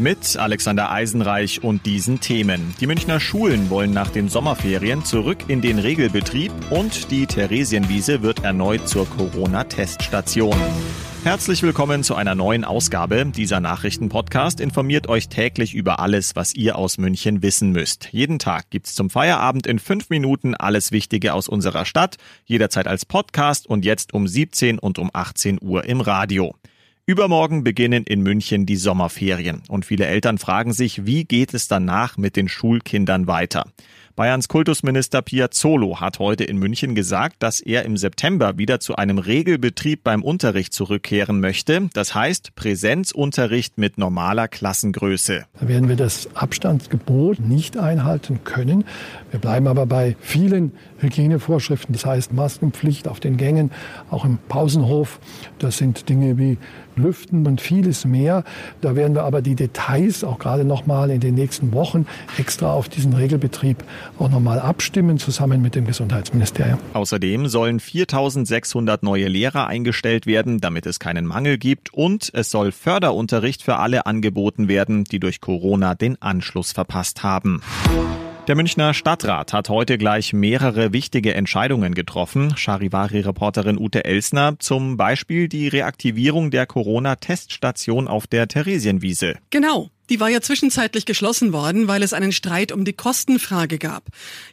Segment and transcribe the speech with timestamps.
[0.00, 2.74] mit Alexander Eisenreich und diesen Themen.
[2.80, 8.44] Die Münchner Schulen wollen nach den Sommerferien zurück in den Regelbetrieb und die Theresienwiese wird
[8.44, 10.56] erneut zur Corona-Teststation.
[11.24, 13.26] Herzlich willkommen zu einer neuen Ausgabe.
[13.26, 18.08] Dieser Nachrichtenpodcast informiert euch täglich über alles, was ihr aus München wissen müsst.
[18.12, 23.04] Jeden Tag gibt's zum Feierabend in fünf Minuten alles Wichtige aus unserer Stadt, jederzeit als
[23.04, 26.54] Podcast und jetzt um 17 und um 18 Uhr im Radio.
[27.08, 32.18] Übermorgen beginnen in München die Sommerferien und viele Eltern fragen sich, wie geht es danach
[32.18, 33.64] mit den Schulkindern weiter?
[34.18, 39.18] Bayerns Kultusminister Piazzolo hat heute in München gesagt, dass er im September wieder zu einem
[39.18, 41.88] Regelbetrieb beim Unterricht zurückkehren möchte.
[41.94, 45.44] Das heißt Präsenzunterricht mit normaler Klassengröße.
[45.60, 48.82] Da werden wir das Abstandsgebot nicht einhalten können.
[49.30, 53.70] Wir bleiben aber bei vielen Hygienevorschriften, das heißt Maskenpflicht auf den Gängen,
[54.10, 55.20] auch im Pausenhof.
[55.60, 56.58] Das sind Dinge wie
[56.96, 58.44] Lüften und vieles mehr.
[58.80, 62.72] Da werden wir aber die Details auch gerade noch mal in den nächsten Wochen extra
[62.72, 63.84] auf diesen Regelbetrieb
[64.18, 66.78] auch noch mal abstimmen, zusammen mit dem Gesundheitsministerium.
[66.92, 71.92] Außerdem sollen 4600 neue Lehrer eingestellt werden, damit es keinen Mangel gibt.
[71.92, 77.62] Und es soll Förderunterricht für alle angeboten werden, die durch Corona den Anschluss verpasst haben.
[78.48, 82.56] Der Münchner Stadtrat hat heute gleich mehrere wichtige Entscheidungen getroffen.
[82.56, 89.34] Charivari-Reporterin Ute Elsner, zum Beispiel die Reaktivierung der Corona-Teststation auf der Theresienwiese.
[89.50, 89.90] Genau.
[90.10, 94.04] Die war ja zwischenzeitlich geschlossen worden, weil es einen Streit um die Kostenfrage gab.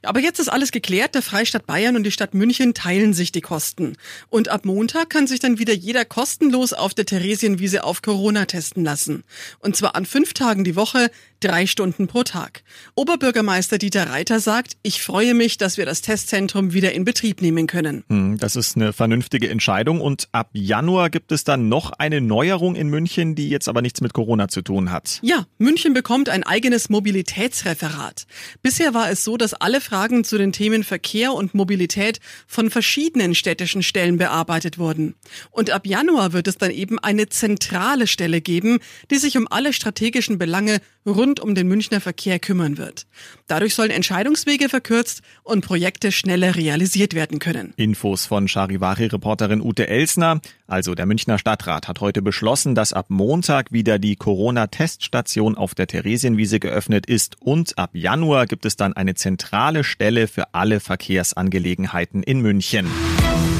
[0.03, 1.16] Aber jetzt ist alles geklärt.
[1.16, 3.95] Der Freistaat Bayern und die Stadt München teilen sich die Kosten.
[4.30, 8.84] Und ab Montag kann sich dann wieder jeder kostenlos auf der Theresienwiese auf Corona testen
[8.84, 9.24] lassen.
[9.59, 11.09] Und zwar an fünf Tagen die Woche,
[11.40, 12.63] drei Stunden pro Tag.
[12.96, 17.68] Oberbürgermeister Dieter Reiter sagt, ich freue mich, dass wir das Testzentrum wieder in Betrieb nehmen
[17.68, 18.03] können.
[18.09, 20.02] Hm, das ist eine vernünftige Entscheidung.
[20.02, 24.02] Und ab Januar gibt es dann noch eine Neuerung in München, die jetzt aber nichts
[24.02, 25.19] mit Corona zu tun hat.
[25.22, 28.28] Ja, München bekommt ein eigenes Mobilitätsreferat.
[28.61, 33.35] Bisher war es so, dass alle Fragen zu den Themen Verkehr und Mobilität von verschiedenen
[33.35, 35.16] städtischen Stellen bearbeitet wurden.
[35.51, 38.79] Und ab Januar wird es dann eben eine zentrale Stelle geben,
[39.11, 43.05] die sich um alle strategischen Belange rund um den Münchner Verkehr kümmern wird.
[43.47, 47.73] Dadurch sollen Entscheidungswege verkürzt und Projekte schneller realisiert werden können.
[47.78, 50.41] Infos von Charivari-Reporterin Ute Elsner.
[50.67, 55.88] Also der Münchner Stadtrat hat heute beschlossen, dass ab Montag wieder die Corona-Teststation auf der
[55.88, 62.23] Theresienwiese geöffnet ist und ab Januar gibt es dann eine zentrale Stelle für alle Verkehrsangelegenheiten
[62.23, 62.88] in München.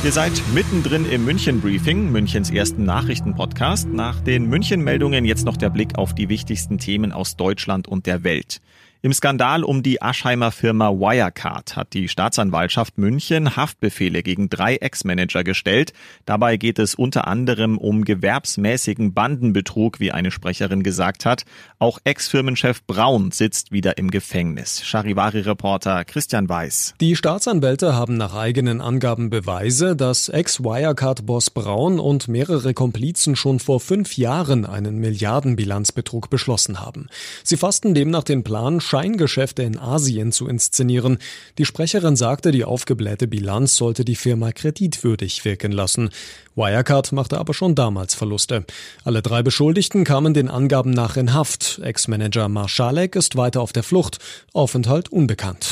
[0.04, 3.88] Ihr seid mittendrin im München Briefing, Münchens ersten Nachrichtenpodcast.
[3.90, 8.06] Nach den München Meldungen jetzt noch der Blick auf die wichtigsten Themen aus Deutschland und
[8.06, 8.62] der Welt.
[9.06, 15.44] Im Skandal um die Aschheimer Firma Wirecard hat die Staatsanwaltschaft München Haftbefehle gegen drei Ex-Manager
[15.44, 15.94] gestellt.
[16.26, 21.44] Dabei geht es unter anderem um gewerbsmäßigen Bandenbetrug, wie eine Sprecherin gesagt hat.
[21.78, 24.84] Auch Ex-Firmenchef Braun sitzt wieder im Gefängnis.
[24.84, 26.96] Charivari-Reporter Christian Weiß.
[27.00, 33.80] Die Staatsanwälte haben nach eigenen Angaben Beweise, dass Ex-Wirecard-Boss Braun und mehrere Komplizen schon vor
[33.82, 37.08] fünf Jahren einen Milliardenbilanzbetrug beschlossen haben.
[37.44, 41.18] Sie fassten demnach den Plan, Scheingeschäfte in Asien zu inszenieren.
[41.58, 46.12] Die Sprecherin sagte, die aufgeblähte Bilanz sollte die Firma kreditwürdig wirken lassen.
[46.56, 48.64] Wirecard machte aber schon damals Verluste.
[49.04, 51.82] Alle drei Beschuldigten kamen den Angaben nach in Haft.
[51.84, 54.20] Ex-Manager Marschalek ist weiter auf der Flucht.
[54.54, 55.68] Aufenthalt unbekannt.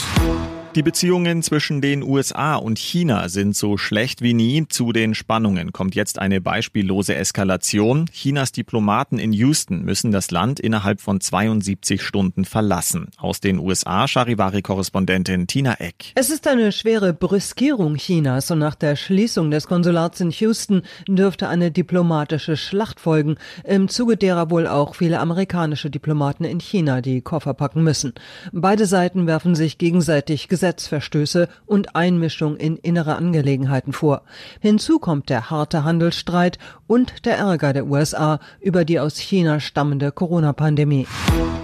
[0.75, 4.65] Die Beziehungen zwischen den USA und China sind so schlecht wie nie.
[4.67, 8.07] Zu den Spannungen kommt jetzt eine beispiellose Eskalation.
[8.11, 13.09] Chinas Diplomaten in Houston müssen das Land innerhalb von 72 Stunden verlassen.
[13.17, 16.11] Aus den USA Charivari-Korrespondentin Tina Eck.
[16.15, 21.49] Es ist eine schwere Brüskierung Chinas und nach der Schließung des Konsulats in Houston dürfte
[21.49, 27.21] eine diplomatische Schlacht folgen, im Zuge derer wohl auch viele amerikanische Diplomaten in China die
[27.21, 28.13] Koffer packen müssen.
[28.51, 34.21] Beide Seiten werfen sich gegenseitig Gesetzverstöße und Einmischung in innere Angelegenheiten vor.
[34.61, 36.57] Hinzu kommt der harte Handelsstreit
[36.87, 41.05] und der Ärger der USA über die aus China stammende Corona-Pandemie.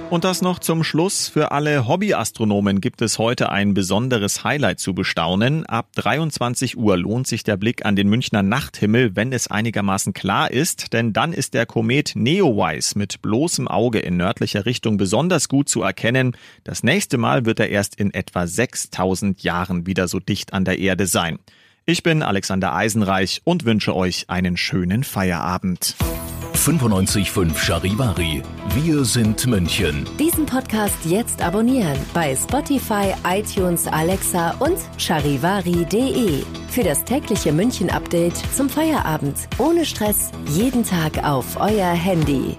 [0.09, 1.27] Und das noch zum Schluss.
[1.27, 5.67] Für alle Hobbyastronomen gibt es heute ein besonderes Highlight zu bestaunen.
[5.67, 10.49] Ab 23 Uhr lohnt sich der Blick an den Münchner Nachthimmel, wenn es einigermaßen klar
[10.49, 15.69] ist, denn dann ist der Komet Neowise mit bloßem Auge in nördlicher Richtung besonders gut
[15.69, 16.35] zu erkennen.
[16.63, 20.79] Das nächste Mal wird er erst in etwa 6000 Jahren wieder so dicht an der
[20.79, 21.37] Erde sein.
[21.85, 25.95] Ich bin Alexander Eisenreich und wünsche euch einen schönen Feierabend.
[26.55, 28.43] 95.5 Charivari.
[28.75, 30.07] Wir sind München.
[30.19, 36.43] Diesen Podcast jetzt abonnieren bei Spotify, iTunes, Alexa und charivari.de.
[36.69, 39.35] Für das tägliche München-Update zum Feierabend.
[39.57, 42.57] Ohne Stress, jeden Tag auf euer Handy.